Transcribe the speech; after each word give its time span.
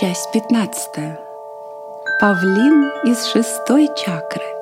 Часть 0.00 0.32
пятнадцатая. 0.32 1.18
Павлин 2.22 2.90
из 3.04 3.22
шестой 3.26 3.86
чакры. 4.02 4.59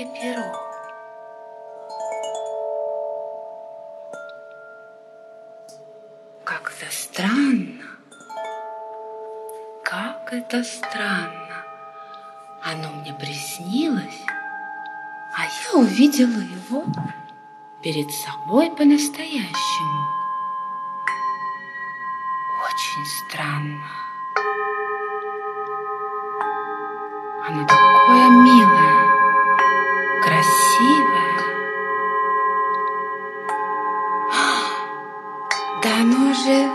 Павлинье 0.00 0.06
перо. 0.06 0.52
Как 6.44 6.72
это 6.72 6.90
странно, 6.90 7.84
как 9.84 10.32
это 10.32 10.62
странно. 10.64 11.64
Оно 12.62 12.90
мне 13.00 13.14
приснилось, 13.14 14.22
а 15.36 15.44
я 15.44 15.78
увидела 15.78 16.40
его 16.40 16.84
перед 17.82 18.10
собой 18.10 18.70
по-настоящему. 18.70 20.06
Очень 22.64 23.06
странно. 23.26 23.86
Оно 27.46 27.66
такое 27.66 28.28
милое, 28.30 28.89
Да 35.82 35.88
оно 36.02 36.34
же 36.34 36.68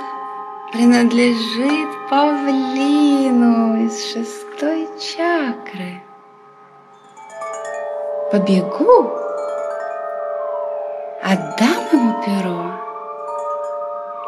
принадлежит 0.72 2.10
павлину 2.10 3.86
из 3.86 4.12
шестой 4.12 4.90
чакры. 5.00 6.02
Побегу 8.32 9.12
отдам 11.22 11.84
ему 11.92 12.14
перо, 12.26 12.72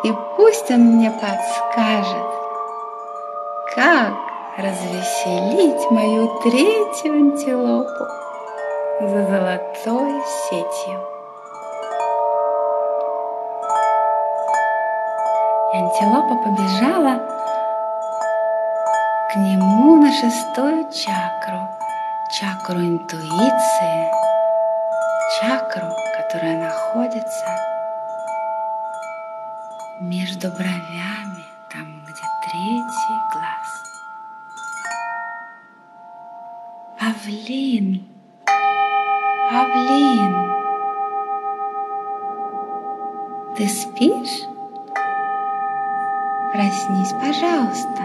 и 0.04 0.14
пусть 0.36 0.70
он 0.70 0.82
мне 0.82 1.10
подскажет, 1.10 2.34
как 3.74 4.14
развеселить 4.58 5.90
мою 5.90 6.28
третью 6.44 7.14
антилопу 7.14 8.06
за 9.02 9.26
золотой 9.26 10.22
сетью. 10.50 11.17
И 15.74 15.78
антилопа 15.78 16.36
побежала 16.36 17.20
к 19.30 19.36
нему 19.36 19.98
на 19.98 20.10
шестую 20.14 20.90
чакру, 20.90 21.68
чакру 22.32 22.80
интуиции, 22.80 24.10
чакру, 25.42 25.90
которая 26.16 26.58
находится 26.58 27.46
между 30.00 30.48
бровями, 30.52 31.44
там, 31.70 32.02
где 32.06 32.24
третий 32.46 33.20
глаз. 33.34 33.70
Павлин, 36.98 38.08
Павлин, 39.52 40.34
ты 43.58 43.68
спишь? 43.68 44.56
Проснись, 46.57 47.12
пожалуйста. 47.12 48.01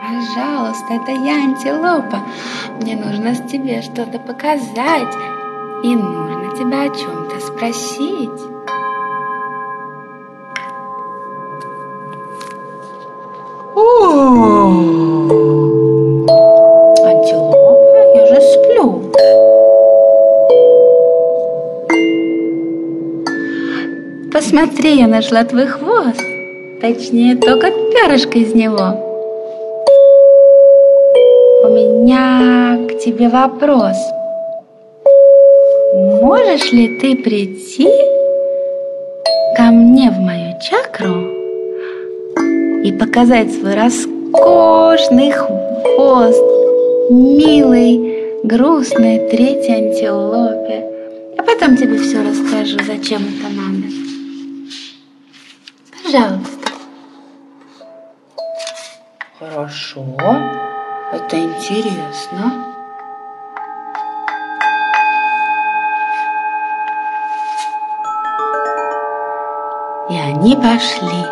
Пожалуйста, 0.00 0.94
это 0.94 1.10
я, 1.10 1.34
антилопа. 1.34 2.20
Мне 2.80 2.94
нужно 2.94 3.34
с 3.34 3.40
тебе 3.50 3.82
что-то 3.82 4.20
показать. 4.20 5.12
И 5.82 5.96
нужно 5.96 6.56
тебя 6.56 6.84
о 6.84 6.90
чем-то 6.90 7.40
спросить. 7.40 8.40
Антилопа, 13.74 15.45
Посмотри, 24.36 24.98
я 24.98 25.06
нашла 25.06 25.44
твой 25.44 25.64
хвост. 25.64 26.20
Точнее, 26.82 27.36
только 27.36 27.70
перышко 27.70 28.36
из 28.36 28.54
него. 28.54 28.92
У 31.64 31.68
меня 31.68 32.86
к 32.86 32.98
тебе 32.98 33.30
вопрос. 33.30 33.96
Можешь 36.20 36.70
ли 36.70 36.98
ты 37.00 37.16
прийти 37.16 37.88
ко 39.56 39.70
мне 39.72 40.10
в 40.10 40.18
мою 40.18 40.52
чакру 40.60 41.14
и 42.84 42.92
показать 42.92 43.50
свой 43.54 43.74
роскошный 43.74 45.30
хвост 45.30 46.44
милой, 47.08 48.42
грустной 48.42 49.30
третьей 49.30 49.76
антилопе? 49.76 50.84
А 51.38 51.42
потом 51.42 51.78
тебе 51.78 51.96
все 51.96 52.18
расскажу, 52.18 52.76
зачем 52.86 53.22
это 53.22 53.48
надо. 53.56 54.05
Пожалуйста. 56.16 56.70
Хорошо, 59.38 60.02
это 61.12 61.38
интересно. 61.38 62.64
И 70.08 70.16
они 70.18 70.56
пошли 70.56 71.26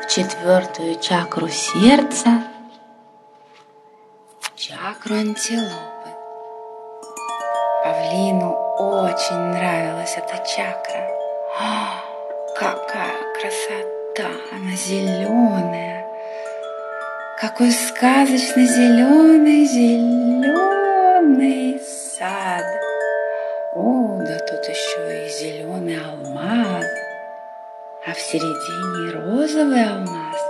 в 0.00 0.06
четвертую 0.08 1.00
чакру 1.00 1.48
сердца, 1.48 2.44
в 4.40 4.54
чакру 4.54 5.16
антилопы. 5.16 6.10
Павлину 7.82 8.52
очень 8.78 9.36
нравилась 9.36 10.16
эта 10.16 10.36
чакра. 10.46 11.08
Какая 12.58 13.14
красота! 13.34 14.30
Она 14.50 14.74
зеленая. 14.74 16.04
Какой 17.40 17.70
сказочно 17.70 18.66
зеленый, 18.66 19.64
зеленый 19.64 20.98
сад. 22.18 22.64
О, 23.76 24.18
да 24.26 24.38
тут 24.40 24.68
еще 24.68 25.24
и 25.24 25.28
зеленый 25.38 26.04
алмаз, 26.04 26.84
а 28.04 28.12
в 28.12 28.18
середине 28.18 29.12
розовый 29.12 29.84
алмаз, 29.88 30.42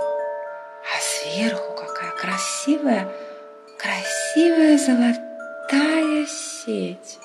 а 0.81 0.99
сверху 0.99 1.73
какая 1.75 2.11
красивая, 2.17 3.07
красивая 3.77 4.79
золотая 4.79 6.25
сеть. 6.25 7.19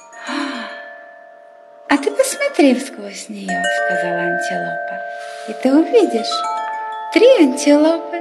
Посмотри 2.56 2.80
сквозь 2.80 3.28
нее, 3.30 3.62
сказала 3.84 4.20
антилопа, 4.20 5.00
и 5.48 5.52
ты 5.60 5.74
увидишь 5.74 6.30
три 7.12 7.26
антилопы. 7.40 8.18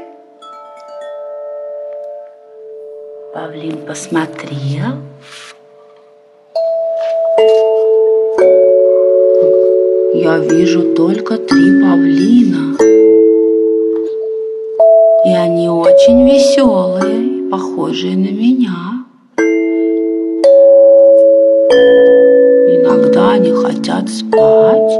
Павлин 3.31 3.85
посмотрел. 3.85 4.97
Я 10.15 10.39
вижу 10.39 10.95
только 10.95 11.38
три 11.38 11.79
павлина. 11.79 12.75
И 15.25 15.36
они 15.36 15.69
очень 15.69 16.27
веселые, 16.27 17.51
похожие 17.51 18.18
на 18.18 18.31
меня. 18.31 18.93
Иногда 23.13 23.33
они 23.33 23.51
хотят 23.51 24.10
спать. 24.10 24.94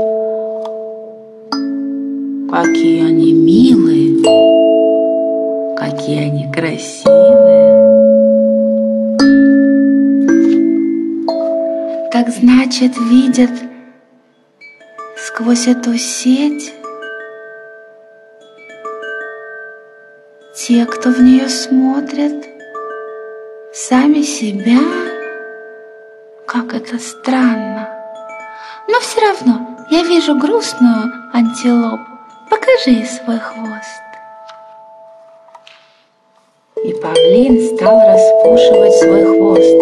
Какие 2.52 3.08
они 3.08 3.34
милые, 3.34 4.24
какие 5.76 6.30
они 6.30 6.52
красивые. 6.52 7.08
Так 12.12 12.30
значит, 12.30 12.96
видят 13.00 13.50
сквозь 15.18 15.66
эту 15.66 15.98
сеть 15.98 16.72
те, 20.56 20.86
кто 20.86 21.10
в 21.10 21.20
нее 21.20 21.50
смотрят, 21.50 22.46
сами 23.74 24.22
себя. 24.22 24.78
Как 26.46 26.76
это 26.76 27.00
странно. 27.00 27.93
Но 28.94 29.00
все 29.00 29.22
равно 29.22 29.60
я 29.90 30.04
вижу 30.04 30.36
грустную 30.36 31.12
антилопу. 31.34 32.06
Покажи 32.48 33.04
свой 33.08 33.40
хвост. 33.40 34.04
И 36.86 36.94
павлин 37.02 37.76
стал 37.76 38.00
распушивать 38.08 38.94
свой 38.94 39.26
хвост. 39.26 39.80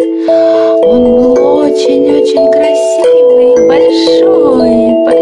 Он 0.85 1.03
был 1.03 1.33
очень-очень 1.57 2.51
красивый, 2.53 3.67
большой, 3.67 5.03
большой, 5.03 5.20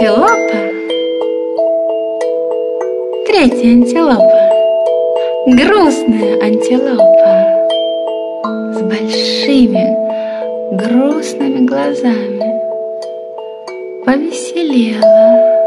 антилопа, 0.00 0.56
третья 3.26 3.72
антилопа, 3.72 4.50
грустная 5.46 6.40
антилопа. 6.40 7.58
С 8.72 8.80
большими 8.80 9.94
грустными 10.74 11.66
глазами. 11.66 12.40
Повеселела. 14.06 15.66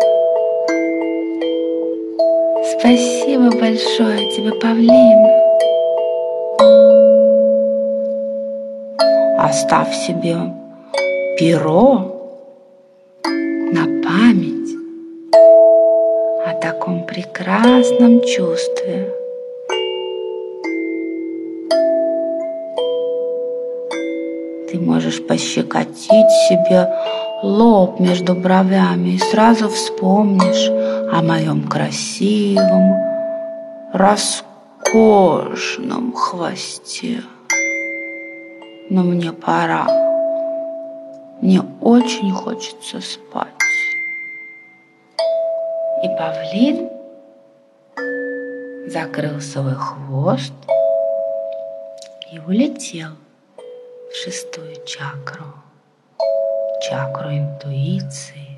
Спасибо 2.79 3.51
большое 3.51 4.18
тебе, 4.31 4.51
павлин. 4.59 5.27
Оставь 9.38 9.94
себе 9.94 10.38
перо 11.38 12.12
память 14.13 14.77
о 16.45 16.54
таком 16.62 17.06
прекрасном 17.07 18.21
чувстве. 18.21 19.12
Ты 24.69 24.80
можешь 24.80 25.25
пощекотить 25.25 26.30
себе 26.48 26.88
лоб 27.42 28.00
между 28.00 28.36
бровями 28.36 29.15
и 29.15 29.18
сразу 29.18 29.68
вспомнишь 29.69 30.69
о 31.12 31.24
моем 31.24 31.68
красивом, 31.68 32.95
роскошном 33.94 36.13
хвосте. 36.13 37.24
Но 38.92 39.01
мне 39.01 39.31
пора. 39.31 39.88
Мне 41.42 41.63
очень 41.81 42.31
хочется 42.31 43.01
спать. 43.01 43.62
И 46.03 46.07
павлин 46.17 46.89
закрыл 48.88 49.39
свой 49.39 49.73
хвост 49.73 50.53
и 52.29 52.39
улетел 52.39 53.11
в 54.11 54.15
шестую 54.15 54.75
чакру, 54.85 55.45
чакру 56.81 57.29
интуиции, 57.29 58.52